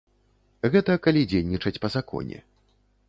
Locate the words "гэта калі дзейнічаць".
0.75-1.77